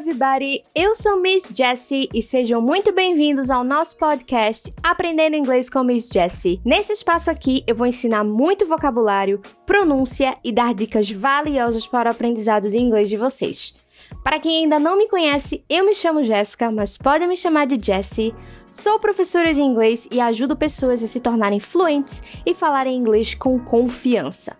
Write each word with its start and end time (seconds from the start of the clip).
everybody! 0.00 0.64
Eu 0.74 0.96
sou 0.96 1.20
Miss 1.20 1.52
Jessie 1.54 2.08
e 2.14 2.22
sejam 2.22 2.58
muito 2.62 2.90
bem-vindos 2.90 3.50
ao 3.50 3.62
nosso 3.62 3.98
podcast 3.98 4.72
Aprendendo 4.82 5.36
Inglês 5.36 5.68
com 5.68 5.84
Miss 5.84 6.08
Jessie. 6.10 6.58
Nesse 6.64 6.94
espaço 6.94 7.30
aqui, 7.30 7.62
eu 7.66 7.76
vou 7.76 7.86
ensinar 7.86 8.24
muito 8.24 8.64
vocabulário, 8.64 9.42
pronúncia 9.66 10.38
e 10.42 10.52
dar 10.52 10.72
dicas 10.72 11.10
valiosas 11.10 11.86
para 11.86 12.08
o 12.08 12.12
aprendizado 12.12 12.70
de 12.70 12.78
inglês 12.78 13.10
de 13.10 13.18
vocês. 13.18 13.76
Para 14.24 14.40
quem 14.40 14.62
ainda 14.62 14.78
não 14.78 14.96
me 14.96 15.06
conhece, 15.06 15.62
eu 15.68 15.84
me 15.84 15.94
chamo 15.94 16.24
Jéssica, 16.24 16.70
mas 16.70 16.96
pode 16.96 17.26
me 17.26 17.36
chamar 17.36 17.66
de 17.66 17.78
Jessie. 17.78 18.34
Sou 18.72 18.98
professora 18.98 19.52
de 19.52 19.60
inglês 19.60 20.08
e 20.10 20.18
ajudo 20.18 20.56
pessoas 20.56 21.02
a 21.02 21.06
se 21.06 21.20
tornarem 21.20 21.60
fluentes 21.60 22.22
e 22.46 22.54
falarem 22.54 22.96
inglês 22.96 23.34
com 23.34 23.58
confiança. 23.58 24.56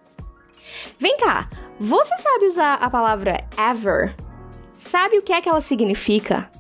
Vem 0.99 1.17
cá, 1.17 1.49
você 1.79 2.15
sabe 2.19 2.45
usar 2.45 2.75
a 2.75 2.91
palavra 2.91 3.39
ever? 3.57 4.15
Sabe 4.81 5.19
o 5.19 5.23
que 5.23 5.31
é 5.31 5.43
que 5.43 5.49
ela 5.49 5.61
significa? 5.61 6.51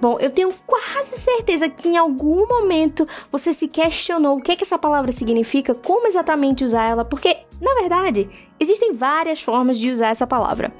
Bom, 0.00 0.18
eu 0.18 0.30
tenho 0.32 0.52
quase 0.66 1.16
certeza 1.16 1.68
que 1.68 1.86
em 1.86 1.96
algum 1.96 2.44
momento 2.44 3.06
você 3.30 3.52
se 3.52 3.68
questionou 3.68 4.36
o 4.36 4.42
que, 4.42 4.50
é 4.50 4.56
que 4.56 4.64
essa 4.64 4.76
palavra 4.76 5.12
significa, 5.12 5.76
como 5.76 6.08
exatamente 6.08 6.64
usar 6.64 6.88
ela, 6.88 7.04
porque, 7.04 7.36
na 7.60 7.74
verdade, 7.74 8.28
existem 8.60 8.92
várias 8.92 9.42
formas 9.42 9.78
de 9.78 9.90
usar 9.90 10.08
essa 10.08 10.26
palavra. 10.26 10.72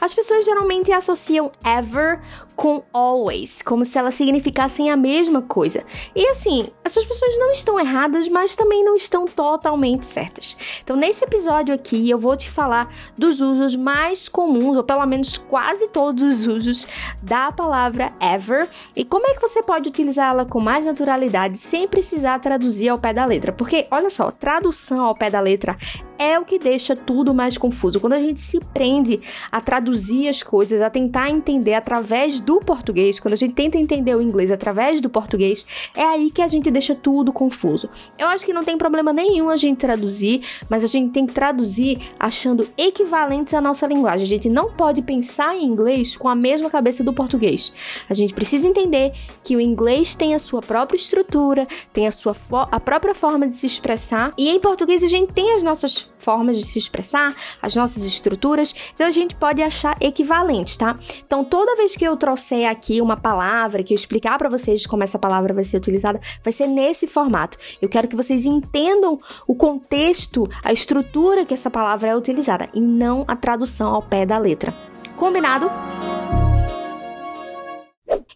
As 0.00 0.12
pessoas 0.14 0.44
geralmente 0.44 0.92
associam 0.92 1.50
ever 1.64 2.20
com 2.56 2.82
always, 2.92 3.62
como 3.62 3.84
se 3.84 3.98
elas 3.98 4.14
significassem 4.14 4.90
a 4.90 4.96
mesma 4.96 5.42
coisa. 5.42 5.84
E 6.14 6.26
assim, 6.28 6.68
essas 6.84 7.04
pessoas 7.04 7.36
não 7.38 7.50
estão 7.50 7.78
erradas, 7.80 8.28
mas 8.28 8.54
também 8.54 8.84
não 8.84 8.94
estão 8.94 9.26
totalmente 9.26 10.06
certas. 10.06 10.56
Então, 10.82 10.94
nesse 10.94 11.24
episódio 11.24 11.74
aqui, 11.74 12.08
eu 12.08 12.18
vou 12.18 12.36
te 12.36 12.48
falar 12.48 12.92
dos 13.18 13.40
usos 13.40 13.74
mais 13.74 14.28
comuns, 14.28 14.76
ou 14.76 14.84
pelo 14.84 15.04
menos 15.06 15.36
quase 15.36 15.88
todos 15.88 16.22
os 16.22 16.46
usos 16.46 16.86
da 17.22 17.50
palavra 17.50 18.12
ever 18.20 18.68
e 18.94 19.04
como 19.04 19.26
é 19.26 19.34
que 19.34 19.40
você 19.40 19.62
pode 19.62 19.88
utilizá-la 19.88 20.44
com 20.44 20.60
mais 20.60 20.84
naturalidade 20.86 21.58
sem 21.58 21.88
precisar 21.88 22.38
traduzir 22.38 22.88
ao 22.88 22.98
pé 22.98 23.12
da 23.12 23.24
letra. 23.24 23.52
Porque, 23.52 23.86
olha 23.90 24.10
só, 24.10 24.30
tradução 24.30 25.04
ao 25.04 25.14
pé 25.14 25.30
da 25.30 25.40
letra 25.40 25.76
é 26.18 26.23
o 26.38 26.44
que 26.44 26.58
deixa 26.58 26.96
tudo 26.96 27.34
mais 27.34 27.56
confuso. 27.58 28.00
Quando 28.00 28.14
a 28.14 28.20
gente 28.20 28.40
se 28.40 28.60
prende 28.72 29.20
a 29.50 29.60
traduzir 29.60 30.28
as 30.28 30.42
coisas, 30.42 30.80
a 30.80 30.90
tentar 30.90 31.30
entender 31.30 31.74
através 31.74 32.40
do 32.40 32.60
português, 32.60 33.20
quando 33.20 33.34
a 33.34 33.36
gente 33.36 33.54
tenta 33.54 33.78
entender 33.78 34.14
o 34.14 34.22
inglês 34.22 34.50
através 34.50 35.00
do 35.00 35.08
português, 35.08 35.66
é 35.94 36.02
aí 36.02 36.30
que 36.30 36.42
a 36.42 36.48
gente 36.48 36.70
deixa 36.70 36.94
tudo 36.94 37.32
confuso. 37.32 37.88
Eu 38.18 38.28
acho 38.28 38.44
que 38.44 38.52
não 38.52 38.64
tem 38.64 38.78
problema 38.78 39.12
nenhum 39.12 39.48
a 39.50 39.56
gente 39.56 39.78
traduzir, 39.78 40.42
mas 40.68 40.82
a 40.84 40.86
gente 40.86 41.12
tem 41.12 41.26
que 41.26 41.32
traduzir 41.32 41.98
achando 42.18 42.68
equivalentes 42.76 43.54
à 43.54 43.60
nossa 43.60 43.86
linguagem. 43.86 44.24
A 44.24 44.28
gente 44.28 44.48
não 44.48 44.72
pode 44.72 45.02
pensar 45.02 45.56
em 45.56 45.64
inglês 45.64 46.16
com 46.16 46.28
a 46.28 46.34
mesma 46.34 46.70
cabeça 46.70 47.04
do 47.04 47.12
português. 47.12 47.72
A 48.08 48.14
gente 48.14 48.34
precisa 48.34 48.66
entender 48.66 49.12
que 49.42 49.56
o 49.56 49.60
inglês 49.60 50.14
tem 50.14 50.34
a 50.34 50.38
sua 50.38 50.60
própria 50.60 50.96
estrutura, 50.96 51.66
tem 51.92 52.06
a 52.06 52.12
sua 52.12 52.34
a 52.70 52.80
própria 52.80 53.14
forma 53.14 53.46
de 53.46 53.54
se 53.54 53.66
expressar, 53.66 54.32
e 54.36 54.50
em 54.50 54.60
português 54.60 55.02
a 55.02 55.08
gente 55.08 55.32
tem 55.32 55.54
as 55.54 55.62
nossas 55.62 56.12
formas 56.24 56.56
de 56.56 56.64
se 56.64 56.78
expressar, 56.78 57.34
as 57.60 57.76
nossas 57.76 58.04
estruturas, 58.04 58.74
então 58.94 59.06
a 59.06 59.10
gente 59.10 59.34
pode 59.34 59.62
achar 59.62 59.96
equivalentes, 60.00 60.76
tá? 60.76 60.98
Então 61.24 61.44
toda 61.44 61.76
vez 61.76 61.96
que 61.96 62.04
eu 62.04 62.16
trouxer 62.16 62.68
aqui 62.68 63.00
uma 63.00 63.16
palavra, 63.16 63.82
que 63.82 63.92
eu 63.92 63.96
explicar 63.96 64.38
para 64.38 64.48
vocês 64.48 64.86
como 64.86 65.04
essa 65.04 65.18
palavra 65.18 65.52
vai 65.52 65.64
ser 65.64 65.76
utilizada, 65.76 66.20
vai 66.42 66.52
ser 66.52 66.66
nesse 66.66 67.06
formato. 67.06 67.58
Eu 67.80 67.88
quero 67.88 68.08
que 68.08 68.16
vocês 68.16 68.46
entendam 68.46 69.18
o 69.46 69.54
contexto, 69.54 70.48
a 70.62 70.72
estrutura 70.72 71.44
que 71.44 71.54
essa 71.54 71.70
palavra 71.70 72.08
é 72.08 72.16
utilizada 72.16 72.68
e 72.72 72.80
não 72.80 73.24
a 73.28 73.36
tradução 73.36 73.94
ao 73.94 74.02
pé 74.02 74.24
da 74.24 74.38
letra. 74.38 74.74
Combinado? 75.16 75.70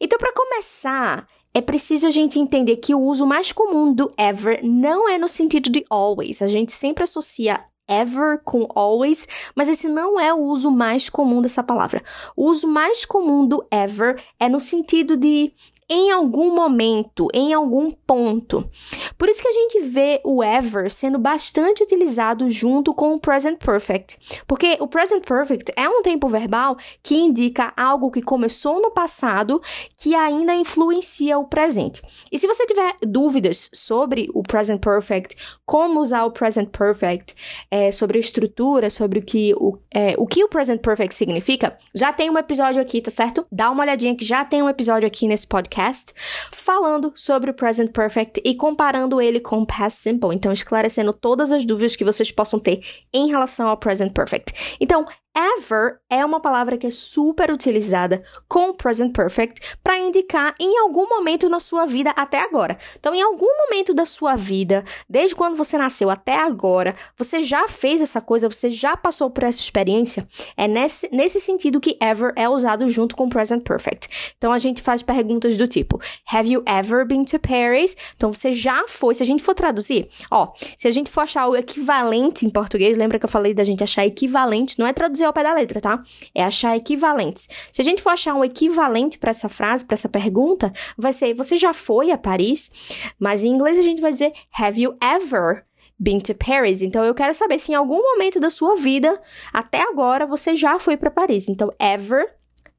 Então, 0.00 0.18
para 0.18 0.32
começar, 0.32 1.26
é 1.54 1.60
preciso 1.60 2.06
a 2.06 2.10
gente 2.10 2.38
entender 2.38 2.76
que 2.76 2.94
o 2.94 3.00
uso 3.00 3.26
mais 3.26 3.52
comum 3.52 3.92
do 3.92 4.10
ever 4.16 4.60
não 4.62 5.08
é 5.08 5.18
no 5.18 5.28
sentido 5.28 5.70
de 5.70 5.84
always. 5.90 6.40
A 6.42 6.46
gente 6.46 6.72
sempre 6.72 7.04
associa 7.04 7.60
ever 7.88 8.40
com 8.44 8.68
always, 8.74 9.26
mas 9.54 9.68
esse 9.68 9.88
não 9.88 10.20
é 10.20 10.32
o 10.32 10.38
uso 10.38 10.70
mais 10.70 11.08
comum 11.08 11.40
dessa 11.40 11.62
palavra. 11.62 12.02
O 12.36 12.44
uso 12.44 12.68
mais 12.68 13.04
comum 13.04 13.46
do 13.46 13.66
ever 13.70 14.22
é 14.38 14.48
no 14.48 14.60
sentido 14.60 15.16
de 15.16 15.52
em 15.88 16.10
algum 16.10 16.54
momento, 16.54 17.28
em 17.32 17.54
algum 17.54 17.90
ponto. 17.90 18.68
Por 19.16 19.28
isso 19.28 19.40
que 19.40 19.48
a 19.48 19.52
gente 19.52 19.80
vê 19.80 20.20
o 20.22 20.44
ever 20.44 20.90
sendo 20.90 21.18
bastante 21.18 21.82
utilizado 21.82 22.50
junto 22.50 22.92
com 22.92 23.14
o 23.14 23.20
present 23.20 23.58
perfect, 23.58 24.18
porque 24.46 24.76
o 24.80 24.86
present 24.86 25.24
perfect 25.24 25.72
é 25.76 25.88
um 25.88 26.02
tempo 26.02 26.28
verbal 26.28 26.76
que 27.02 27.14
indica 27.14 27.72
algo 27.76 28.10
que 28.10 28.20
começou 28.20 28.82
no 28.82 28.90
passado 28.90 29.62
que 29.96 30.14
ainda 30.14 30.54
influencia 30.54 31.38
o 31.38 31.46
presente. 31.46 32.02
E 32.30 32.38
se 32.38 32.46
você 32.46 32.66
tiver 32.66 32.94
dúvidas 33.02 33.70
sobre 33.72 34.28
o 34.34 34.42
present 34.42 34.80
perfect, 34.80 35.36
como 35.64 36.00
usar 36.00 36.24
o 36.24 36.30
present 36.30 36.68
perfect, 36.68 37.34
é, 37.70 37.90
sobre 37.90 38.18
a 38.18 38.20
estrutura, 38.20 38.90
sobre 38.90 39.20
o 39.20 39.22
que 39.22 39.54
o, 39.56 39.78
é, 39.92 40.14
o 40.18 40.26
que 40.26 40.44
o 40.44 40.48
present 40.48 40.82
perfect 40.82 41.14
significa, 41.14 41.78
já 41.94 42.12
tem 42.12 42.28
um 42.28 42.36
episódio 42.36 42.80
aqui, 42.82 43.00
tá 43.00 43.10
certo? 43.10 43.46
Dá 43.50 43.70
uma 43.70 43.82
olhadinha 43.82 44.14
que 44.14 44.24
já 44.24 44.44
tem 44.44 44.62
um 44.62 44.68
episódio 44.68 45.06
aqui 45.06 45.26
nesse 45.26 45.46
podcast 45.46 45.77
podcast 45.78 46.12
falando 46.52 47.12
sobre 47.14 47.50
o 47.50 47.54
present 47.54 47.92
perfect 47.92 48.42
e 48.44 48.54
comparando 48.54 49.20
ele 49.20 49.38
com 49.38 49.60
o 49.60 49.66
past 49.66 50.02
simple, 50.02 50.34
então 50.34 50.52
esclarecendo 50.52 51.12
todas 51.12 51.52
as 51.52 51.64
dúvidas 51.64 51.94
que 51.94 52.04
vocês 52.04 52.30
possam 52.32 52.58
ter 52.58 52.80
em 53.12 53.28
relação 53.28 53.68
ao 53.68 53.76
present 53.76 54.12
perfect. 54.12 54.76
Então, 54.80 55.06
ever 55.36 56.00
é 56.10 56.24
uma 56.24 56.40
palavra 56.40 56.76
que 56.76 56.86
é 56.86 56.90
super 56.90 57.50
utilizada 57.50 58.22
com 58.48 58.70
o 58.70 58.74
present 58.74 59.14
perfect 59.14 59.76
para 59.82 59.98
indicar 59.98 60.54
em 60.58 60.78
algum 60.78 61.08
momento 61.08 61.48
na 61.48 61.60
sua 61.60 61.86
vida 61.86 62.10
até 62.10 62.40
agora. 62.40 62.76
Então, 62.98 63.14
em 63.14 63.22
algum 63.22 63.46
momento 63.64 63.94
da 63.94 64.04
sua 64.04 64.36
vida, 64.36 64.84
desde 65.08 65.36
quando 65.36 65.56
você 65.56 65.78
nasceu 65.78 66.10
até 66.10 66.36
agora, 66.36 66.94
você 67.16 67.42
já 67.42 67.68
fez 67.68 68.00
essa 68.00 68.20
coisa, 68.20 68.48
você 68.48 68.70
já 68.70 68.96
passou 68.96 69.30
por 69.30 69.44
essa 69.44 69.60
experiência. 69.60 70.26
É 70.56 70.66
nesse, 70.66 71.08
nesse 71.12 71.40
sentido 71.40 71.80
que 71.80 71.96
ever 72.00 72.32
é 72.36 72.48
usado 72.48 72.88
junto 72.90 73.14
com 73.16 73.24
o 73.24 73.30
present 73.30 73.62
perfect. 73.62 74.34
Então, 74.36 74.52
a 74.52 74.58
gente 74.58 74.82
faz 74.82 75.02
perguntas 75.02 75.56
do 75.56 75.68
tipo: 75.68 76.00
Have 76.32 76.50
you 76.50 76.62
ever 76.66 77.06
been 77.06 77.24
to 77.24 77.38
Paris? 77.38 77.96
Então, 78.16 78.32
você 78.32 78.52
já 78.52 78.86
foi. 78.88 79.14
Se 79.14 79.22
a 79.22 79.26
gente 79.26 79.42
for 79.42 79.54
traduzir, 79.54 80.08
ó, 80.30 80.52
se 80.76 80.88
a 80.88 80.90
gente 80.90 81.10
for 81.10 81.22
achar 81.22 81.46
o 81.48 81.56
equivalente 81.56 82.44
em 82.44 82.50
português, 82.50 82.96
lembra 82.96 83.18
que 83.18 83.24
eu 83.24 83.28
falei 83.28 83.54
da 83.54 83.64
gente 83.64 83.84
achar 83.84 84.04
equivalente? 84.04 84.78
Não 84.78 84.86
é 84.86 84.92
traduzir 84.92 85.17
ao 85.24 85.32
pé 85.32 85.42
da 85.42 85.54
letra, 85.54 85.80
tá? 85.80 86.02
É 86.34 86.44
achar 86.44 86.76
equivalentes. 86.76 87.48
Se 87.72 87.82
a 87.82 87.84
gente 87.84 88.02
for 88.02 88.10
achar 88.10 88.34
um 88.34 88.44
equivalente 88.44 89.18
para 89.18 89.30
essa 89.30 89.48
frase, 89.48 89.84
para 89.84 89.94
essa 89.94 90.08
pergunta, 90.08 90.72
vai 90.96 91.12
ser: 91.12 91.34
Você 91.34 91.56
já 91.56 91.72
foi 91.72 92.10
a 92.10 92.18
Paris? 92.18 92.70
Mas 93.18 93.44
em 93.44 93.48
inglês 93.48 93.78
a 93.78 93.82
gente 93.82 94.00
vai 94.00 94.12
dizer: 94.12 94.32
Have 94.52 94.80
you 94.80 94.94
ever 95.02 95.64
been 95.98 96.20
to 96.20 96.34
Paris? 96.34 96.82
Então 96.82 97.04
eu 97.04 97.14
quero 97.14 97.34
saber 97.34 97.58
se 97.58 97.72
em 97.72 97.74
algum 97.74 98.02
momento 98.02 98.40
da 98.40 98.50
sua 98.50 98.76
vida, 98.76 99.20
até 99.52 99.82
agora, 99.82 100.26
você 100.26 100.54
já 100.54 100.78
foi 100.78 100.96
para 100.96 101.10
Paris. 101.10 101.48
Então, 101.48 101.70
ever 101.78 102.37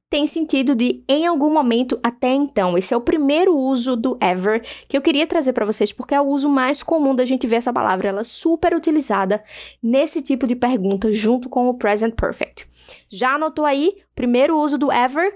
tem 0.09 0.25
sentido 0.25 0.73
de 0.73 1.03
em 1.07 1.27
algum 1.27 1.53
momento 1.53 1.99
até 2.01 2.33
então. 2.33 2.77
Esse 2.77 2.93
é 2.93 2.97
o 2.97 3.01
primeiro 3.01 3.55
uso 3.55 3.95
do 3.95 4.17
ever 4.21 4.61
que 4.87 4.97
eu 4.97 5.01
queria 5.01 5.27
trazer 5.27 5.53
para 5.53 5.65
vocês 5.65 5.91
porque 5.93 6.15
é 6.15 6.21
o 6.21 6.27
uso 6.27 6.49
mais 6.49 6.81
comum 6.81 7.15
da 7.15 7.25
gente 7.25 7.45
ver 7.45 7.57
essa 7.57 7.71
palavra, 7.71 8.09
ela 8.09 8.21
é 8.21 8.23
super 8.23 8.73
utilizada 8.73 9.43
nesse 9.81 10.21
tipo 10.21 10.47
de 10.47 10.55
pergunta 10.55 11.11
junto 11.11 11.47
com 11.47 11.69
o 11.69 11.75
present 11.75 12.15
perfect. 12.15 12.67
Já 13.07 13.35
anotou 13.35 13.65
aí? 13.65 13.97
Primeiro 14.15 14.59
uso 14.59 14.77
do 14.77 14.91
ever 14.91 15.35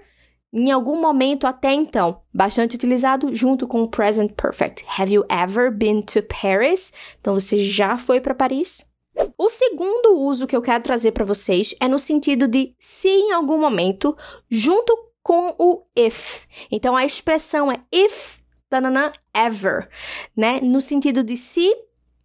em 0.51 0.71
algum 0.71 1.01
momento 1.01 1.47
até 1.47 1.73
então, 1.73 2.21
bastante 2.31 2.75
utilizado 2.75 3.33
junto 3.33 3.67
com 3.67 3.81
o 3.81 3.87
present 3.87 4.31
perfect. 4.33 4.85
Have 4.99 5.11
you 5.11 5.25
ever 5.29 5.71
been 5.71 6.01
to 6.03 6.21
Paris? 6.23 6.93
Então 7.19 7.33
você 7.33 7.57
já 7.57 7.97
foi 7.97 8.21
para 8.21 8.35
Paris? 8.35 8.92
O 9.37 9.49
segundo 9.49 10.17
uso 10.17 10.47
que 10.47 10.55
eu 10.55 10.61
quero 10.61 10.83
trazer 10.83 11.11
para 11.11 11.25
vocês 11.25 11.75
é 11.79 11.87
no 11.87 11.99
sentido 11.99 12.47
de 12.47 12.73
se 12.79 13.07
em 13.07 13.31
algum 13.31 13.59
momento, 13.59 14.15
junto 14.49 14.97
com 15.21 15.55
o 15.57 15.83
if. 15.95 16.45
Então 16.71 16.95
a 16.95 17.05
expressão 17.05 17.71
é 17.71 17.77
if 17.91 18.39
tanana, 18.69 19.11
ever, 19.35 19.87
né? 20.35 20.59
No 20.61 20.81
sentido 20.81 21.23
de 21.23 21.37
se 21.37 21.71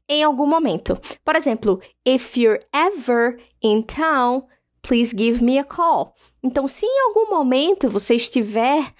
em 0.08 0.22
algum 0.22 0.46
momento. 0.46 0.98
Por 1.22 1.36
exemplo, 1.36 1.80
if 2.06 2.36
you're 2.36 2.64
ever 2.72 3.38
in 3.62 3.82
town, 3.82 4.46
please 4.80 5.14
give 5.14 5.44
me 5.44 5.58
a 5.58 5.64
call. 5.64 6.14
Então, 6.42 6.66
se 6.66 6.86
em 6.86 7.00
algum 7.08 7.28
momento 7.28 7.90
você 7.90 8.14
estiver 8.14 8.94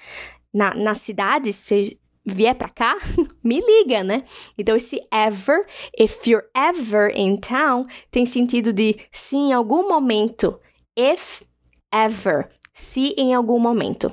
na, 0.52 0.74
na 0.74 0.94
cidade, 0.94 1.52
se 1.52 1.98
vier 2.28 2.54
para 2.54 2.68
cá, 2.68 2.96
me 3.42 3.60
liga, 3.60 4.04
né? 4.04 4.22
Então 4.56 4.76
esse 4.76 5.00
ever, 5.12 5.66
if 5.98 6.26
you're 6.26 6.46
ever 6.54 7.10
in 7.16 7.36
town, 7.36 7.84
tem 8.10 8.24
sentido 8.24 8.72
de 8.72 8.96
se 9.10 9.36
em 9.36 9.52
algum 9.52 9.88
momento, 9.88 10.58
if 10.96 11.42
ever, 11.92 12.48
se 12.72 13.14
em 13.16 13.34
algum 13.34 13.58
momento. 13.58 14.12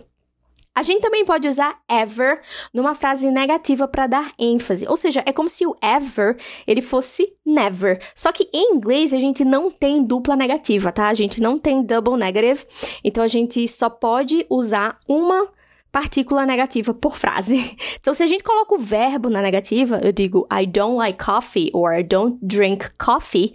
A 0.77 0.83
gente 0.83 1.01
também 1.01 1.23
pode 1.23 1.47
usar 1.47 1.79
ever 1.89 2.41
numa 2.73 2.93
frase 2.93 3.31
negativa 3.31 3.87
para 3.87 4.07
dar 4.07 4.31
ênfase. 4.37 4.85
Ou 4.85 4.97
seja, 4.97 5.23
é 5.25 5.31
como 5.31 5.47
se 5.47 5.65
o 5.65 5.73
ever 5.81 6.35
ele 6.67 6.81
fosse 6.81 7.33
never. 7.45 7.97
Só 8.13 8.33
que 8.33 8.49
em 8.53 8.75
inglês 8.75 9.13
a 9.13 9.17
gente 9.17 9.45
não 9.45 9.71
tem 9.71 10.03
dupla 10.03 10.35
negativa, 10.35 10.91
tá? 10.91 11.07
A 11.07 11.13
gente 11.13 11.41
não 11.41 11.57
tem 11.57 11.81
double 11.81 12.17
negative. 12.17 12.65
Então 13.05 13.23
a 13.23 13.27
gente 13.29 13.65
só 13.69 13.89
pode 13.89 14.45
usar 14.49 14.99
uma 15.07 15.47
partícula 15.95 16.45
negativa 16.45 16.93
por 16.93 17.17
frase. 17.17 17.55
Então, 18.05 18.13
se 18.13 18.21
a 18.21 18.27
gente 18.27 18.43
coloca 18.43 18.75
o 18.75 18.77
verbo 18.77 19.29
na 19.29 19.41
negativa, 19.41 19.99
eu 20.03 20.11
digo 20.11 20.47
I 20.51 20.67
don't 20.67 20.95
like 20.95 21.23
coffee 21.23 21.71
or 21.73 21.91
I 21.97 22.03
don't 22.03 22.37
drink 22.39 22.87
coffee, 22.99 23.53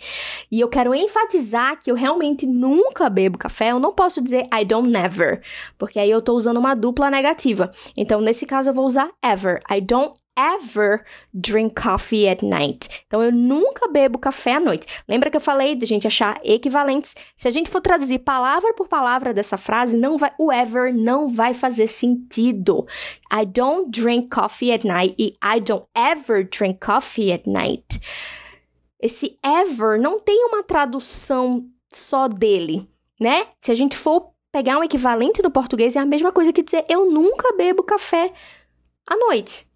e 0.50 0.58
eu 0.58 0.68
quero 0.68 0.92
enfatizar 0.92 1.78
que 1.78 1.88
eu 1.88 1.94
realmente 1.94 2.46
nunca 2.46 3.08
bebo 3.08 3.38
café, 3.38 3.70
eu 3.70 3.78
não 3.78 3.92
posso 3.92 4.20
dizer 4.20 4.48
I 4.52 4.64
don't 4.64 4.88
never, 4.88 5.40
porque 5.78 6.00
aí 6.00 6.10
eu 6.10 6.20
tô 6.20 6.34
usando 6.34 6.56
uma 6.56 6.74
dupla 6.74 7.10
negativa. 7.10 7.70
Então, 7.96 8.20
nesse 8.20 8.44
caso, 8.44 8.70
eu 8.70 8.74
vou 8.74 8.86
usar 8.86 9.10
ever. 9.22 9.60
I 9.70 9.80
don't 9.80 10.12
ever 10.40 11.04
drink 11.34 11.80
coffee 11.80 12.28
at 12.28 12.42
night. 12.42 12.88
Então 13.06 13.22
eu 13.22 13.30
nunca 13.32 13.88
bebo 13.88 14.18
café 14.18 14.54
à 14.54 14.60
noite. 14.60 14.86
Lembra 15.08 15.30
que 15.30 15.36
eu 15.36 15.40
falei 15.40 15.74
de 15.74 15.84
gente 15.84 16.06
achar 16.06 16.36
equivalentes? 16.42 17.14
Se 17.36 17.46
a 17.46 17.50
gente 17.50 17.68
for 17.68 17.80
traduzir 17.80 18.20
palavra 18.20 18.72
por 18.74 18.88
palavra 18.88 19.34
dessa 19.34 19.56
frase, 19.56 19.96
não 19.96 20.16
vai 20.16 20.32
o 20.38 20.50
ever 20.52 20.94
não 20.94 21.28
vai 21.28 21.52
fazer 21.54 21.86
sentido. 21.86 22.86
I 23.32 23.44
don't 23.44 23.90
drink 23.90 24.28
coffee 24.28 24.72
at 24.72 24.84
night 24.84 25.14
e 25.18 25.34
I 25.42 25.60
don't 25.60 25.86
ever 25.94 26.44
drink 26.44 26.78
coffee 26.80 27.32
at 27.32 27.46
night. 27.46 28.00
Esse 29.00 29.38
ever 29.42 29.98
não 29.98 30.18
tem 30.18 30.44
uma 30.44 30.62
tradução 30.62 31.66
só 31.90 32.28
dele, 32.28 32.88
né? 33.20 33.46
Se 33.60 33.72
a 33.72 33.74
gente 33.74 33.96
for 33.96 34.30
pegar 34.52 34.78
um 34.78 34.84
equivalente 34.84 35.42
no 35.42 35.50
português, 35.50 35.96
é 35.96 36.00
a 36.00 36.06
mesma 36.06 36.32
coisa 36.32 36.52
que 36.52 36.62
dizer 36.62 36.84
eu 36.88 37.10
nunca 37.10 37.54
bebo 37.56 37.82
café 37.82 38.32
à 39.06 39.16
noite. 39.16 39.69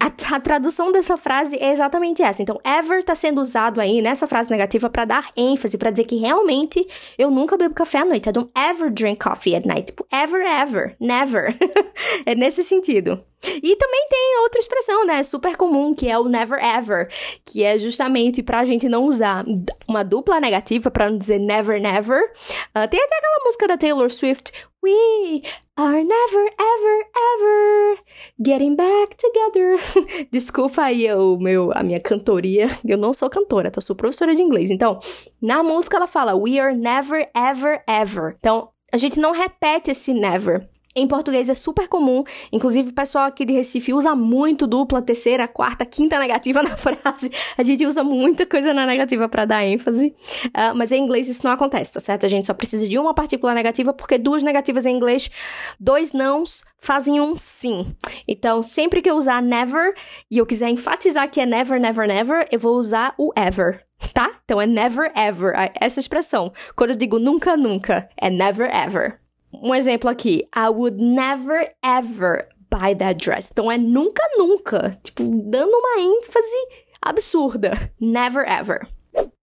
A, 0.00 0.36
a, 0.36 0.40
tradução 0.40 0.90
dessa 0.90 1.18
frase 1.18 1.58
é 1.58 1.72
exatamente 1.72 2.22
essa. 2.22 2.40
Então, 2.42 2.58
ever 2.64 3.00
está 3.00 3.14
sendo 3.14 3.42
usado 3.42 3.80
aí 3.80 4.00
nessa 4.00 4.26
frase 4.26 4.50
negativa 4.50 4.88
para 4.88 5.04
dar 5.04 5.30
ênfase, 5.36 5.76
para 5.76 5.90
dizer 5.90 6.04
que 6.04 6.16
realmente 6.16 6.86
eu 7.18 7.30
nunca 7.30 7.58
bebo 7.58 7.74
café 7.74 7.98
à 7.98 8.04
noite. 8.06 8.26
I 8.26 8.32
don't 8.32 8.50
ever 8.56 8.90
drink 8.90 9.22
coffee 9.22 9.54
at 9.54 9.66
night. 9.66 9.88
Tipo, 9.88 10.06
ever, 10.10 10.40
ever, 10.40 10.96
never. 10.98 11.54
é 12.24 12.34
nesse 12.34 12.62
sentido. 12.62 13.22
E 13.42 13.76
também 13.76 14.06
tem 14.08 14.38
outra 14.42 14.60
expressão, 14.60 15.06
né, 15.06 15.22
super 15.22 15.56
comum, 15.56 15.94
que 15.94 16.08
é 16.08 16.18
o 16.18 16.28
never 16.28 16.62
ever, 16.62 17.08
que 17.44 17.62
é 17.64 17.78
justamente 17.78 18.42
pra 18.42 18.66
gente 18.66 18.86
não 18.88 19.04
usar 19.04 19.44
uma 19.88 20.04
dupla 20.04 20.38
negativa, 20.38 20.90
para 20.90 21.10
não 21.10 21.16
dizer 21.16 21.38
never 21.38 21.80
never. 21.80 22.22
Uh, 22.22 22.86
tem 22.88 23.02
até 23.02 23.16
aquela 23.16 23.44
música 23.44 23.66
da 23.66 23.78
Taylor 23.78 24.10
Swift, 24.10 24.52
We 24.82 25.42
are 25.76 26.02
never 26.02 26.48
ever 26.58 27.04
ever 27.34 27.98
getting 28.42 28.76
back 28.76 29.14
together. 29.14 29.76
Desculpa 30.32 30.84
aí 30.84 31.12
o 31.12 31.36
meu, 31.36 31.70
a 31.74 31.82
minha 31.82 32.00
cantoria, 32.00 32.66
eu 32.82 32.96
não 32.96 33.12
sou 33.12 33.28
cantora, 33.28 33.70
tá? 33.70 33.80
sou 33.82 33.94
professora 33.94 34.34
de 34.34 34.40
inglês. 34.40 34.70
Então, 34.70 34.98
na 35.40 35.62
música 35.62 35.98
ela 35.98 36.06
fala 36.06 36.34
We 36.34 36.58
are 36.58 36.74
never 36.74 37.28
ever 37.34 37.82
ever. 37.86 38.36
Então, 38.38 38.70
a 38.90 38.96
gente 38.96 39.20
não 39.20 39.32
repete 39.32 39.90
esse 39.90 40.14
never. 40.14 40.66
Em 40.96 41.06
português 41.06 41.48
é 41.48 41.54
super 41.54 41.86
comum, 41.86 42.24
inclusive 42.50 42.90
o 42.90 42.92
pessoal 42.92 43.26
aqui 43.26 43.44
de 43.44 43.52
Recife 43.52 43.94
usa 43.94 44.16
muito 44.16 44.66
dupla, 44.66 45.00
terceira, 45.00 45.46
quarta, 45.46 45.86
quinta 45.86 46.18
negativa 46.18 46.62
na 46.64 46.76
frase. 46.76 47.30
A 47.56 47.62
gente 47.62 47.86
usa 47.86 48.02
muita 48.02 48.44
coisa 48.44 48.74
na 48.74 48.84
negativa 48.84 49.28
para 49.28 49.44
dar 49.44 49.64
ênfase, 49.64 50.08
uh, 50.46 50.74
mas 50.74 50.90
em 50.90 51.00
inglês 51.00 51.28
isso 51.28 51.46
não 51.46 51.52
acontece, 51.52 51.92
tá 51.92 52.00
certo? 52.00 52.26
A 52.26 52.28
gente 52.28 52.48
só 52.48 52.54
precisa 52.54 52.88
de 52.88 52.98
uma 52.98 53.14
partícula 53.14 53.54
negativa, 53.54 53.92
porque 53.92 54.18
duas 54.18 54.42
negativas 54.42 54.84
em 54.84 54.96
inglês, 54.96 55.30
dois 55.78 56.12
nãos 56.12 56.64
fazem 56.80 57.20
um 57.20 57.38
sim. 57.38 57.94
Então, 58.26 58.60
sempre 58.60 59.00
que 59.00 59.08
eu 59.08 59.16
usar 59.16 59.40
never 59.40 59.94
e 60.28 60.38
eu 60.38 60.46
quiser 60.46 60.70
enfatizar 60.70 61.30
que 61.30 61.40
é 61.40 61.46
never, 61.46 61.80
never, 61.80 62.08
never, 62.08 62.48
eu 62.50 62.58
vou 62.58 62.74
usar 62.74 63.14
o 63.16 63.30
ever, 63.36 63.86
tá? 64.12 64.28
Então 64.44 64.60
é 64.60 64.66
never, 64.66 65.12
ever, 65.14 65.52
essa 65.80 66.00
expressão. 66.00 66.52
Quando 66.74 66.90
eu 66.90 66.96
digo 66.96 67.20
nunca, 67.20 67.56
nunca, 67.56 68.08
é 68.16 68.28
never, 68.28 68.68
ever. 68.74 69.20
Um 69.52 69.74
exemplo 69.74 70.08
aqui. 70.08 70.48
I 70.54 70.68
would 70.68 71.02
never 71.02 71.72
ever 71.84 72.48
buy 72.70 72.94
that 72.94 73.22
dress. 73.22 73.50
Então 73.50 73.70
é 73.70 73.76
nunca, 73.76 74.22
nunca. 74.36 74.98
Tipo, 75.02 75.24
dando 75.24 75.72
uma 75.72 76.00
ênfase 76.00 76.68
absurda. 77.02 77.72
Never 78.00 78.44
ever. 78.48 78.88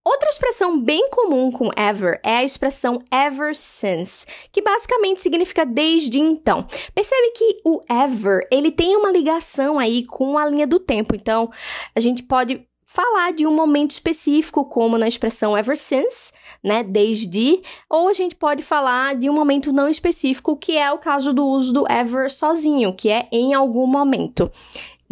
Outra 0.06 0.30
expressão 0.30 0.80
bem 0.80 1.09
comum 1.09 1.51
com 1.51 1.69
ever 1.75 2.21
é 2.24 2.38
a 2.38 2.44
expressão 2.44 2.98
ever 3.12 3.54
since, 3.54 4.25
que 4.54 4.62
basicamente 4.62 5.19
significa 5.19 5.65
desde 5.65 6.18
então. 6.18 6.65
Percebe 6.95 7.31
que 7.31 7.60
o 7.65 7.81
ever, 7.92 8.48
ele 8.50 8.71
tem 8.71 8.95
uma 8.95 9.12
ligação 9.12 9.77
aí 9.77 10.06
com 10.06 10.38
a 10.38 10.45
linha 10.48 10.65
do 10.65 10.80
tempo. 10.80 11.13
Então, 11.13 11.51
a 11.94 12.00
gente 12.00 12.24
pode 12.24 12.65
falar 12.97 13.31
de 13.31 13.45
um 13.45 13.53
momento 13.53 13.91
específico, 13.91 14.65
como 14.65 14.97
na 14.97 15.07
expressão 15.07 15.55
ever 15.55 15.77
since, 15.77 16.31
né, 16.63 16.81
desde, 16.81 17.61
ou 17.88 18.07
a 18.07 18.13
gente 18.13 18.35
pode 18.35 18.63
falar 18.63 19.13
de 19.13 19.29
um 19.29 19.33
momento 19.33 19.71
não 19.71 19.88
específico, 19.88 20.57
que 20.57 20.75
é 20.75 20.91
o 20.91 20.97
caso 20.97 21.31
do 21.31 21.45
uso 21.45 21.71
do 21.71 21.85
ever 21.88 22.31
sozinho, 22.31 22.91
que 22.95 23.09
é 23.09 23.27
em 23.31 23.53
algum 23.53 23.85
momento. 23.85 24.51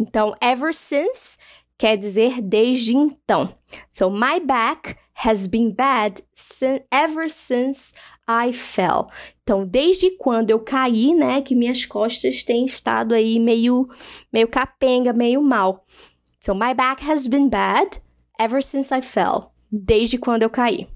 Então, 0.00 0.34
ever 0.40 0.74
since 0.74 1.38
quer 1.78 1.96
dizer 1.96 2.42
desde 2.42 2.96
então. 2.96 3.54
So, 3.92 4.10
my 4.10 4.40
back 4.40 4.96
has 5.24 5.46
been 5.46 5.72
bad 5.72 6.20
ever 6.90 7.30
since 7.30 7.94
I 8.28 8.52
fell. 8.52 9.06
Então, 9.44 9.64
desde 9.64 10.10
quando 10.16 10.50
eu 10.50 10.58
caí, 10.58 11.14
né, 11.14 11.40
que 11.40 11.54
minhas 11.54 11.86
costas 11.86 12.42
têm 12.42 12.64
estado 12.64 13.14
aí 13.14 13.38
meio, 13.38 13.88
meio 14.32 14.48
capenga, 14.48 15.12
meio 15.12 15.40
mal. 15.40 15.86
So 16.46 16.54
my 16.54 16.74
back 16.74 17.02
has 17.02 17.26
been 17.26 17.48
bad 17.48 17.98
ever 18.38 18.62
since 18.62 18.94
I 18.94 19.02
fell. 19.02 19.52
Desde 19.68 20.16
quando 20.16 20.44
eu 20.44 20.48
caí. 20.48 20.86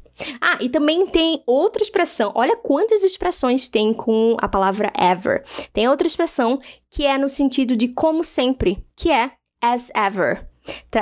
Ah, 0.40 0.56
e 0.60 0.68
também 0.68 1.08
tem 1.08 1.42
outra 1.44 1.82
expressão. 1.82 2.30
Olha 2.36 2.56
quantas 2.56 3.02
expressões 3.02 3.68
tem 3.68 3.92
com 3.92 4.36
a 4.40 4.46
palavra 4.46 4.92
ever. 4.96 5.42
Tem 5.72 5.88
outra 5.88 6.06
expressão 6.06 6.60
que 6.88 7.04
é 7.04 7.18
no 7.18 7.28
sentido 7.28 7.76
de 7.76 7.88
como 7.88 8.22
sempre, 8.22 8.78
que 8.94 9.10
é 9.10 9.32
as 9.60 9.90
ever. 9.92 10.48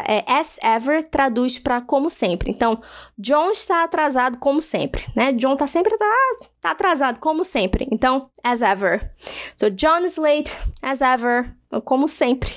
É, 0.07 0.25
as 0.27 0.57
ever 0.63 1.05
traduz 1.05 1.59
para 1.59 1.83
como 1.83 2.09
sempre. 2.09 2.51
Então, 2.51 2.81
John 3.19 3.51
está 3.51 3.85
atrasado 3.85 4.39
como 4.39 4.63
sempre, 4.63 5.05
né? 5.15 5.31
John 5.33 5.57
tá 5.57 5.67
sempre 5.67 5.95
tá, 5.99 6.15
tá 6.63 6.71
atrasado 6.71 7.21
como 7.21 7.45
sempre. 7.45 7.87
Então, 7.93 8.31
as 8.43 8.63
ever. 8.63 9.13
So 9.57 9.69
John 9.69 10.07
is 10.07 10.17
late 10.17 10.51
as 10.81 11.03
ever, 11.03 11.55
como 11.85 12.09
sempre. 12.09 12.51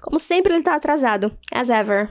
Como 0.00 0.18
sempre 0.18 0.54
ele 0.54 0.62
tá 0.62 0.74
atrasado, 0.74 1.36
as 1.52 1.70
ever. 1.70 2.10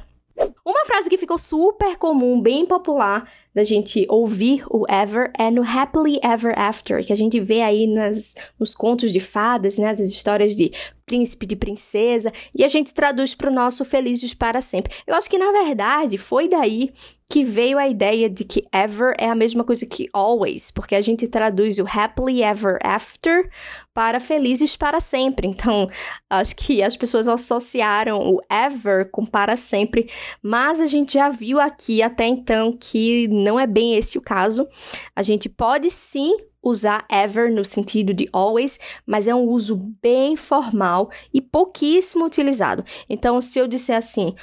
Uma 0.66 0.86
frase 0.86 1.10
que 1.10 1.18
ficou 1.18 1.38
super 1.38 1.96
comum, 1.96 2.42
bem 2.42 2.66
popular 2.66 3.30
da 3.54 3.64
gente 3.64 4.06
ouvir 4.10 4.66
o 4.70 4.84
ever 4.92 5.32
é 5.40 5.50
no 5.50 5.64
Happily 5.64 6.20
Ever 6.22 6.54
After, 6.60 7.06
que 7.06 7.14
a 7.14 7.16
gente 7.16 7.40
vê 7.40 7.62
aí 7.62 7.88
nas, 7.88 8.36
nos 8.60 8.76
contos 8.76 9.14
de 9.14 9.20
fadas, 9.22 9.78
né, 9.78 9.90
as 9.90 10.00
histórias 10.00 10.56
de 10.56 10.72
príncipe, 11.06 11.46
de 11.46 11.56
princesa, 11.56 12.32
e 12.54 12.64
a 12.64 12.68
gente 12.68 12.94
traduz 12.94 13.36
para 13.36 13.50
o 13.50 13.54
nosso 13.54 13.86
felizes 13.86 14.34
para 14.34 14.60
sempre. 14.62 14.94
Eu 15.06 15.16
acho 15.16 15.30
que 15.30 15.38
na 15.38 15.52
verdade 15.52 16.18
foi 16.18 16.48
daí 16.48 16.92
que 17.28 17.44
veio 17.44 17.78
a 17.78 17.88
ideia 17.88 18.30
de 18.30 18.44
que 18.44 18.66
ever 18.72 19.16
é 19.18 19.28
a 19.30 19.36
mesma 19.36 19.64
coisa 19.64 19.86
que 19.86 20.08
always, 20.14 20.70
porque 20.70 20.94
a 20.94 21.02
gente 21.02 21.28
traduz 21.28 21.80
o 21.80 21.86
happily 21.88 22.44
ever 22.44 22.78
after 22.84 23.50
para 23.94 24.20
felizes 24.20 24.78
para 24.78 25.00
sempre. 25.00 25.48
Então, 25.48 25.88
acho 26.30 26.56
que 26.56 26.84
as 26.84 26.96
pessoas 26.96 27.28
associaram 27.28 28.20
o 28.20 28.40
ever 28.50 29.10
com 29.10 29.26
para 29.26 29.56
sempre, 29.56 30.10
mas 30.42 30.80
a 30.80 30.86
gente 30.86 31.16
já 31.16 31.30
viu 31.30 31.60
aqui 31.60 32.02
até 32.02 32.28
então 32.28 32.78
que 32.80 33.28
não 33.28 33.60
é 33.60 33.66
bem 33.66 33.96
esse 33.96 34.18
o 34.18 34.22
caso. 34.22 34.68
A 35.16 35.24
gente 35.24 35.50
pode 35.50 35.90
sim 35.90 36.38
usar 36.66 37.06
ever 37.10 37.54
no 37.54 37.64
sentido 37.64 38.14
de 38.14 38.28
always, 38.34 38.80
mas 39.06 39.28
é 39.28 39.36
um 39.36 39.44
uso 39.44 39.78
bem 40.02 40.36
formal 40.36 41.12
e 41.32 41.40
pouquíssimo 41.40 42.26
utilizado. 42.26 42.84
Então, 43.08 43.40
se 43.40 43.60
eu 43.60 43.68
disser 43.68 43.96
assim, 43.96 44.36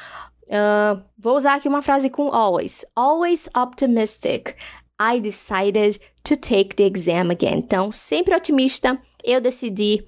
uh, 0.46 1.02
vou 1.18 1.36
usar 1.36 1.56
aqui 1.56 1.68
uma 1.68 1.82
frase 1.82 2.08
com 2.08 2.28
always. 2.28 2.86
Always 2.94 3.50
optimistic. 3.56 4.54
I 5.00 5.20
decided 5.20 6.00
to 6.22 6.36
take 6.36 6.76
the 6.76 6.84
exam 6.84 7.32
again. 7.32 7.58
Então, 7.58 7.90
sempre 7.90 8.36
otimista, 8.36 8.96
eu 9.24 9.40
decidi 9.40 10.06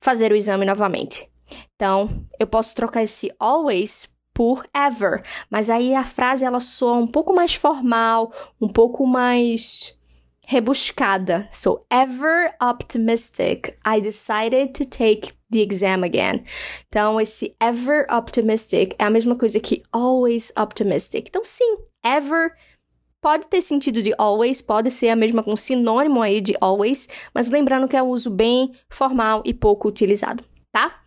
fazer 0.00 0.32
o 0.32 0.36
exame 0.36 0.66
novamente. 0.66 1.28
Então, 1.76 2.08
eu 2.40 2.46
posso 2.46 2.74
trocar 2.74 3.04
esse 3.04 3.32
always 3.38 4.10
por 4.34 4.64
ever, 4.74 5.22
mas 5.50 5.68
aí 5.68 5.94
a 5.94 6.02
frase 6.02 6.44
ela 6.44 6.58
soa 6.58 6.94
um 6.94 7.06
pouco 7.06 7.34
mais 7.34 7.54
formal, 7.54 8.32
um 8.60 8.68
pouco 8.68 9.06
mais 9.06 9.94
rebuscada. 10.46 11.48
So, 11.50 11.84
ever 11.90 12.54
optimistic, 12.60 13.78
I 13.84 14.00
decided 14.00 14.74
to 14.74 14.84
take 14.84 15.32
the 15.50 15.60
exam 15.60 16.02
again. 16.04 16.44
Então, 16.88 17.20
esse 17.20 17.54
ever 17.60 18.06
optimistic 18.10 18.94
é 18.98 19.04
a 19.04 19.10
mesma 19.10 19.36
coisa 19.36 19.60
que 19.60 19.82
always 19.92 20.52
optimistic. 20.56 21.28
Então, 21.28 21.44
sim, 21.44 21.76
ever 22.04 22.52
pode 23.20 23.46
ter 23.46 23.62
sentido 23.62 24.02
de 24.02 24.12
always, 24.18 24.60
pode 24.60 24.90
ser 24.90 25.08
a 25.08 25.16
mesma 25.16 25.42
com 25.42 25.54
sinônimo 25.54 26.20
aí 26.20 26.40
de 26.40 26.56
always, 26.60 27.08
mas 27.32 27.48
lembrando 27.48 27.86
que 27.86 27.96
é 27.96 28.02
um 28.02 28.08
uso 28.08 28.30
bem 28.30 28.72
formal 28.90 29.40
e 29.44 29.54
pouco 29.54 29.88
utilizado, 29.88 30.44
tá? 30.72 31.00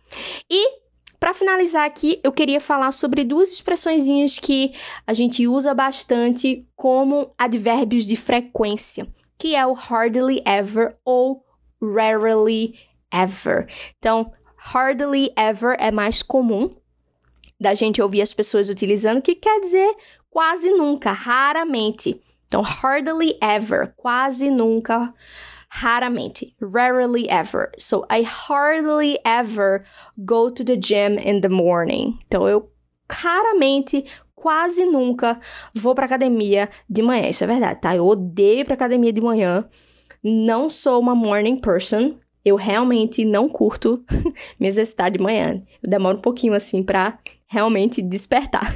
E 0.50 0.86
para 1.20 1.34
finalizar 1.34 1.84
aqui, 1.84 2.20
eu 2.22 2.32
queria 2.32 2.60
falar 2.60 2.92
sobre 2.92 3.24
duas 3.24 3.52
expressões 3.52 4.06
que 4.38 4.72
a 5.06 5.12
gente 5.12 5.46
usa 5.46 5.74
bastante 5.74 6.66
como 6.74 7.32
advérbios 7.36 8.06
de 8.06 8.16
frequência, 8.16 9.06
que 9.38 9.54
é 9.54 9.66
o 9.66 9.72
hardly 9.72 10.42
ever 10.44 10.96
ou 11.04 11.44
rarely 11.82 12.78
ever. 13.12 13.66
Então, 13.98 14.32
hardly 14.56 15.30
ever 15.36 15.76
é 15.78 15.90
mais 15.90 16.22
comum 16.22 16.74
da 17.58 17.74
gente 17.74 18.02
ouvir 18.02 18.22
as 18.22 18.34
pessoas 18.34 18.68
utilizando, 18.68 19.22
que 19.22 19.34
quer 19.34 19.60
dizer 19.60 19.94
quase 20.30 20.70
nunca, 20.70 21.12
raramente. 21.12 22.20
Então, 22.46 22.62
hardly 22.62 23.36
ever, 23.40 23.94
quase 23.96 24.50
nunca, 24.50 25.12
raramente, 25.68 26.54
rarely 26.60 27.26
ever. 27.28 27.72
So, 27.78 28.06
I 28.10 28.22
hardly 28.22 29.18
ever 29.24 29.84
go 30.18 30.50
to 30.50 30.62
the 30.62 30.76
gym 30.76 31.18
in 31.18 31.40
the 31.40 31.48
morning. 31.48 32.18
Então, 32.26 32.46
eu 32.48 32.70
raramente, 33.10 34.04
quase 34.36 34.84
nunca 34.84 35.40
vou 35.74 35.94
pra 35.94 36.04
academia 36.04 36.68
de 36.88 37.02
manhã. 37.02 37.28
Isso 37.28 37.42
é 37.42 37.46
verdade, 37.46 37.80
tá? 37.80 37.96
Eu 37.96 38.06
odeio 38.06 38.60
ir 38.60 38.64
pra 38.64 38.74
academia 38.74 39.12
de 39.12 39.20
manhã. 39.20 39.64
Não 40.22 40.70
sou 40.70 41.00
uma 41.00 41.14
morning 41.14 41.56
person. 41.56 42.16
Eu 42.44 42.54
realmente 42.54 43.24
não 43.24 43.48
curto 43.48 44.04
me 44.60 44.68
exercitar 44.68 45.10
de 45.10 45.18
manhã. 45.18 45.62
Eu 45.82 45.90
demoro 45.90 46.18
um 46.18 46.20
pouquinho 46.20 46.54
assim 46.54 46.82
pra 46.82 47.18
realmente 47.48 48.00
despertar. 48.02 48.72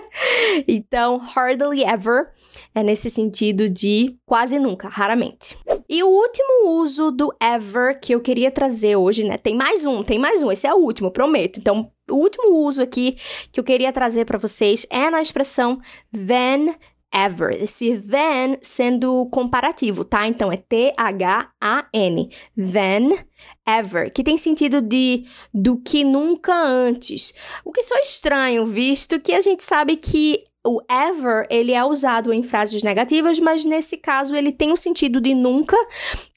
então, 0.66 1.18
hardly 1.18 1.82
ever 1.84 2.30
é 2.74 2.82
nesse 2.82 3.10
sentido 3.10 3.68
de 3.68 4.16
quase 4.24 4.58
nunca, 4.58 4.88
raramente. 4.88 5.56
E 5.88 6.02
o 6.02 6.08
último 6.08 6.80
uso 6.80 7.10
do 7.10 7.34
ever 7.42 7.98
que 8.00 8.14
eu 8.14 8.20
queria 8.20 8.50
trazer 8.50 8.96
hoje, 8.96 9.24
né? 9.24 9.36
Tem 9.36 9.54
mais 9.54 9.84
um, 9.84 10.02
tem 10.02 10.18
mais 10.18 10.42
um, 10.42 10.52
esse 10.52 10.66
é 10.66 10.72
o 10.72 10.78
último, 10.78 11.10
prometo. 11.10 11.58
Então, 11.58 11.90
o 12.10 12.16
último 12.16 12.56
uso 12.58 12.82
aqui 12.82 13.16
que 13.52 13.60
eu 13.60 13.64
queria 13.64 13.92
trazer 13.92 14.24
para 14.24 14.38
vocês 14.38 14.86
é 14.90 15.10
na 15.10 15.22
expressão 15.22 15.80
then 16.12 16.74
ever. 17.12 17.50
Esse 17.50 17.98
then 17.98 18.58
sendo 18.62 19.26
comparativo, 19.26 20.04
tá? 20.04 20.26
Então 20.26 20.50
é 20.50 20.56
T-H-A-N. 20.56 22.30
Then 22.56 23.18
ever, 23.66 24.12
que 24.12 24.22
tem 24.22 24.36
sentido 24.36 24.80
de 24.80 25.26
do 25.52 25.76
que 25.76 26.04
nunca 26.04 26.54
antes. 26.54 27.34
O 27.64 27.72
que 27.72 27.82
só 27.82 27.96
estranho, 27.96 28.64
visto 28.66 29.20
que 29.20 29.32
a 29.32 29.40
gente 29.40 29.62
sabe 29.62 29.96
que 29.96 30.44
o 30.64 30.80
ever, 30.90 31.46
ele 31.50 31.72
é 31.72 31.82
usado 31.82 32.32
em 32.32 32.42
frases 32.42 32.82
negativas, 32.82 33.38
mas 33.38 33.64
nesse 33.64 33.96
caso 33.96 34.34
ele 34.34 34.52
tem 34.52 34.72
o 34.72 34.76
sentido 34.76 35.20
de 35.20 35.34
nunca, 35.34 35.76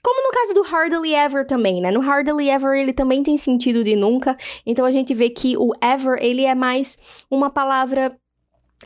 como 0.02 0.24
no 0.24 0.32
caso 0.32 0.54
do 0.54 0.62
hardly 0.62 1.14
ever 1.14 1.46
também, 1.46 1.82
né? 1.82 1.92
No 1.92 2.00
hardly 2.00 2.50
ever 2.50 2.78
ele 2.80 2.94
também 2.94 3.22
tem 3.22 3.36
sentido 3.36 3.84
de 3.84 3.96
nunca, 3.96 4.38
então 4.66 4.86
a 4.86 4.92
gente 4.92 5.14
vê 5.14 5.30
que 5.30 5.58
o 5.58 5.72
ever, 5.82 6.18
ele 6.22 6.46
é 6.46 6.56
mais 6.56 6.98
uma 7.30 7.50
palavra 7.50 8.18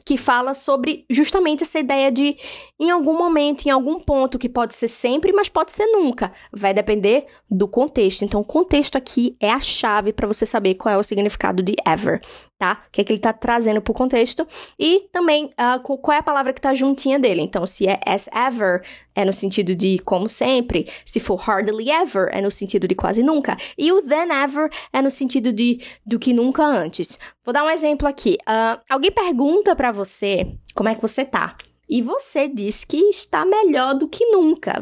que 0.03 0.17
fala 0.17 0.53
sobre 0.53 1.05
justamente 1.09 1.63
essa 1.63 1.79
ideia 1.79 2.11
de 2.11 2.37
em 2.79 2.89
algum 2.89 3.17
momento, 3.17 3.65
em 3.65 3.69
algum 3.69 3.99
ponto, 3.99 4.39
que 4.39 4.49
pode 4.49 4.73
ser 4.73 4.87
sempre, 4.87 5.31
mas 5.33 5.49
pode 5.49 5.71
ser 5.71 5.85
nunca. 5.87 6.31
Vai 6.51 6.73
depender 6.73 7.25
do 7.49 7.67
contexto. 7.67 8.23
Então, 8.23 8.41
o 8.41 8.45
contexto 8.45 8.95
aqui 8.95 9.35
é 9.39 9.51
a 9.51 9.59
chave 9.59 10.13
para 10.13 10.27
você 10.27 10.45
saber 10.45 10.75
qual 10.75 10.95
é 10.95 10.97
o 10.97 11.03
significado 11.03 11.63
de 11.63 11.75
ever 11.85 12.21
tá? 12.57 12.83
O 12.87 12.91
que, 12.91 13.01
é 13.01 13.03
que 13.03 13.13
ele 13.13 13.19
tá 13.19 13.31
trazendo 13.31 13.81
pro 13.81 13.93
contexto. 13.93 14.47
E 14.79 15.07
também 15.11 15.45
uh, 15.45 15.79
qual 15.81 16.15
é 16.15 16.19
a 16.19 16.23
palavra 16.23 16.51
que 16.53 16.61
tá 16.61 16.73
juntinha 16.73 17.19
dele. 17.19 17.41
Então, 17.41 17.65
se 17.65 17.87
é 17.87 17.99
as 18.05 18.27
ever, 18.33 18.81
é 19.15 19.23
no 19.23 19.33
sentido 19.33 19.75
de 19.75 19.99
como 19.99 20.27
sempre. 20.27 20.87
Se 21.05 21.19
for 21.19 21.35
hardly 21.35 21.89
ever, 21.89 22.29
é 22.31 22.41
no 22.41 22.49
sentido 22.49 22.87
de 22.87 22.95
quase 22.95 23.21
nunca. 23.21 23.55
E 23.77 23.91
o 23.91 24.01
then 24.01 24.31
ever 24.31 24.69
é 24.91 25.01
no 25.01 25.11
sentido 25.11 25.53
de 25.53 25.79
do 26.05 26.17
que 26.17 26.33
nunca 26.33 26.65
antes. 26.65 27.19
Vou 27.45 27.53
dar 27.53 27.63
um 27.63 27.69
exemplo 27.69 28.07
aqui. 28.07 28.37
Uh, 28.41 28.81
alguém 28.89 29.11
pergunta 29.11 29.75
para 29.75 29.91
você 29.91 30.57
como 30.73 30.89
é 30.89 30.95
que 30.95 31.01
você 31.01 31.23
tá. 31.23 31.55
E 31.89 32.01
você 32.01 32.47
diz 32.47 32.83
que 32.83 32.97
está 32.97 33.45
melhor 33.45 33.93
do 33.93 34.09
que 34.09 34.25
nunca. 34.25 34.81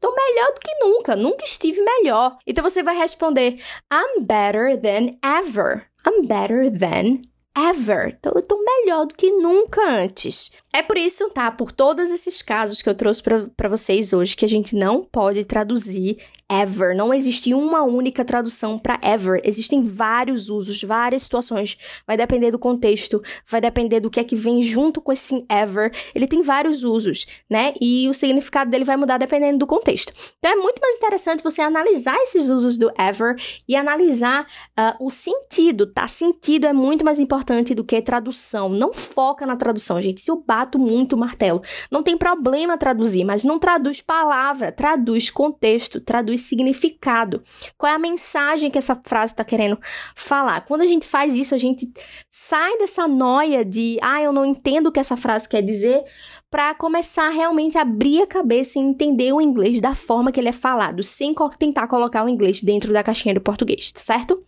Tô 0.00 0.14
melhor 0.14 0.52
do 0.52 0.60
que 0.60 0.74
nunca, 0.80 1.16
nunca 1.16 1.44
estive 1.44 1.80
melhor. 1.80 2.36
Então 2.46 2.62
você 2.62 2.82
vai 2.82 2.96
responder: 2.96 3.58
I'm 3.90 4.22
better 4.22 4.78
than 4.78 5.16
ever. 5.24 5.86
I'm 6.06 6.26
better 6.26 6.70
than 6.70 7.22
ever. 7.56 8.16
Então, 8.18 8.32
eu 8.34 8.42
tô 8.42 8.62
melhor 8.62 9.06
do 9.06 9.14
que 9.14 9.30
nunca 9.30 9.80
antes. 9.88 10.50
É 10.72 10.82
por 10.82 10.96
isso, 10.96 11.28
tá? 11.30 11.50
Por 11.50 11.70
todos 11.70 12.10
esses 12.10 12.42
casos 12.42 12.82
que 12.82 12.88
eu 12.88 12.94
trouxe 12.94 13.22
para 13.22 13.68
vocês 13.68 14.12
hoje, 14.12 14.36
que 14.36 14.44
a 14.44 14.48
gente 14.48 14.74
não 14.74 15.04
pode 15.04 15.44
traduzir 15.44 16.18
ever. 16.50 16.94
Não 16.94 17.12
existe 17.12 17.54
uma 17.54 17.82
única 17.82 18.24
tradução 18.24 18.78
para 18.78 18.98
ever. 19.02 19.40
Existem 19.44 19.82
vários 19.82 20.48
usos, 20.48 20.82
várias 20.82 21.22
situações. 21.22 21.76
Vai 22.06 22.16
depender 22.16 22.50
do 22.50 22.58
contexto, 22.58 23.22
vai 23.46 23.60
depender 23.60 24.00
do 24.00 24.10
que 24.10 24.20
é 24.20 24.24
que 24.24 24.36
vem 24.36 24.62
junto 24.62 25.00
com 25.00 25.12
esse 25.12 25.44
ever. 25.48 25.92
Ele 26.14 26.26
tem 26.26 26.42
vários 26.42 26.84
usos, 26.84 27.26
né? 27.48 27.72
E 27.80 28.08
o 28.08 28.14
significado 28.14 28.70
dele 28.70 28.84
vai 28.84 28.96
mudar 28.96 29.18
dependendo 29.18 29.58
do 29.58 29.66
contexto. 29.66 30.12
Então 30.38 30.52
é 30.52 30.56
muito 30.56 30.80
mais 30.80 30.96
interessante 30.96 31.42
você 31.42 31.62
analisar 31.62 32.16
esses 32.16 32.48
usos 32.50 32.76
do 32.76 32.90
ever 32.98 33.36
e 33.68 33.76
analisar 33.76 34.46
uh, 34.78 35.04
o 35.04 35.10
sentido, 35.10 35.86
tá? 35.86 36.06
Sentido 36.06 36.66
é 36.66 36.72
muito 36.72 37.04
mais 37.04 37.18
importante 37.20 37.74
do 37.74 37.84
que 37.84 38.00
tradução. 38.02 38.68
Não 38.68 38.92
foca 38.92 39.46
na 39.46 39.56
tradução, 39.56 40.00
gente. 40.00 40.20
Se 40.20 40.30
eu 40.30 40.36
bato 40.36 40.78
muito 40.78 41.14
o 41.14 41.18
martelo, 41.18 41.62
não 41.90 42.02
tem 42.02 42.16
problema 42.16 42.76
traduzir, 42.76 43.24
mas 43.24 43.44
não 43.44 43.58
traduz 43.58 44.00
palavra, 44.00 44.70
traduz 44.70 45.30
contexto, 45.30 46.00
traduz 46.00 46.33
significado. 46.38 47.42
Qual 47.76 47.90
é 47.90 47.94
a 47.94 47.98
mensagem 47.98 48.70
que 48.70 48.78
essa 48.78 49.00
frase 49.06 49.32
está 49.32 49.44
querendo 49.44 49.78
falar? 50.14 50.62
Quando 50.62 50.82
a 50.82 50.86
gente 50.86 51.06
faz 51.06 51.34
isso, 51.34 51.54
a 51.54 51.58
gente 51.58 51.90
sai 52.30 52.78
dessa 52.78 53.06
noia 53.08 53.64
de, 53.64 53.98
ah, 54.02 54.22
eu 54.22 54.32
não 54.32 54.44
entendo 54.44 54.88
o 54.88 54.92
que 54.92 55.00
essa 55.00 55.16
frase 55.16 55.48
quer 55.48 55.62
dizer, 55.62 56.04
para 56.54 56.72
começar 56.72 57.30
realmente 57.30 57.76
a 57.76 57.80
abrir 57.80 58.22
a 58.22 58.28
cabeça 58.28 58.78
e 58.78 58.82
entender 58.82 59.32
o 59.32 59.40
inglês 59.40 59.80
da 59.80 59.92
forma 59.92 60.30
que 60.30 60.38
ele 60.38 60.50
é 60.50 60.52
falado, 60.52 61.02
sem 61.02 61.34
tentar 61.58 61.88
colocar 61.88 62.24
o 62.24 62.28
inglês 62.28 62.62
dentro 62.62 62.92
da 62.92 63.02
caixinha 63.02 63.34
do 63.34 63.40
português, 63.40 63.90
tá 63.90 64.00
certo? 64.00 64.40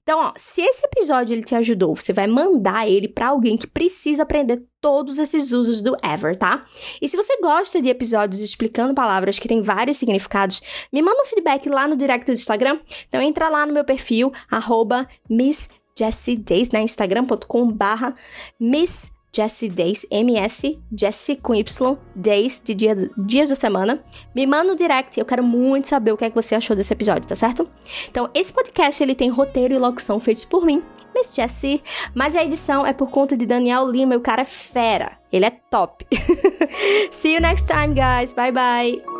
Então, 0.00 0.20
ó, 0.20 0.32
se 0.36 0.60
esse 0.60 0.86
episódio 0.86 1.34
ele 1.34 1.42
te 1.42 1.56
ajudou, 1.56 1.96
você 1.96 2.12
vai 2.12 2.28
mandar 2.28 2.88
ele 2.88 3.08
para 3.08 3.26
alguém 3.26 3.56
que 3.56 3.66
precisa 3.66 4.22
aprender 4.22 4.64
todos 4.80 5.18
esses 5.18 5.50
usos 5.50 5.82
do 5.82 5.96
ever, 6.00 6.36
tá? 6.36 6.64
E 7.02 7.08
se 7.08 7.16
você 7.16 7.36
gosta 7.40 7.82
de 7.82 7.88
episódios 7.88 8.40
explicando 8.40 8.94
palavras 8.94 9.40
que 9.40 9.48
têm 9.48 9.60
vários 9.60 9.96
significados, 9.96 10.62
me 10.92 11.02
manda 11.02 11.20
um 11.20 11.26
feedback 11.26 11.68
lá 11.68 11.88
no 11.88 11.96
direct 11.96 12.24
do 12.24 12.34
Instagram. 12.34 12.78
Então 13.08 13.20
entra 13.20 13.48
lá 13.48 13.66
no 13.66 13.72
meu 13.72 13.84
perfil, 13.84 14.32
arroba 14.48 15.08
Miss 15.28 15.68
Jessie 15.98 16.36
Days, 16.36 16.70
né? 16.70 16.82
instagram.com 16.82 17.72
barra 17.72 18.14
Miss 18.60 19.10
Jessie 19.34 19.68
Days, 19.68 20.06
MS, 20.10 20.78
Jessie 20.96 21.36
com 21.36 21.54
Y, 21.54 21.98
Days, 22.14 22.60
de 22.64 22.74
dia, 22.74 23.10
dias 23.16 23.48
da 23.48 23.54
semana. 23.54 24.02
Me 24.34 24.46
manda 24.46 24.72
um 24.72 24.76
direct, 24.76 25.18
eu 25.18 25.24
quero 25.24 25.42
muito 25.42 25.88
saber 25.88 26.12
o 26.12 26.16
que 26.16 26.24
é 26.24 26.30
que 26.30 26.34
você 26.34 26.54
achou 26.54 26.74
desse 26.74 26.92
episódio, 26.92 27.26
tá 27.26 27.36
certo? 27.36 27.68
Então, 28.10 28.28
esse 28.34 28.52
podcast, 28.52 29.02
ele 29.02 29.14
tem 29.14 29.28
roteiro 29.28 29.74
e 29.74 29.78
locução 29.78 30.18
feitos 30.18 30.44
por 30.44 30.64
mim, 30.64 30.82
Miss 31.14 31.34
Jessie, 31.34 31.82
mas 32.14 32.36
a 32.36 32.44
edição 32.44 32.86
é 32.86 32.92
por 32.92 33.10
conta 33.10 33.36
de 33.36 33.46
Daniel 33.46 33.88
Lima, 33.90 34.16
o 34.16 34.20
cara 34.20 34.42
é 34.42 34.44
fera. 34.44 35.18
Ele 35.32 35.44
é 35.44 35.50
top. 35.50 36.06
See 37.10 37.34
you 37.34 37.40
next 37.40 37.66
time, 37.66 37.94
guys. 37.94 38.32
Bye, 38.32 38.52
bye. 38.52 39.17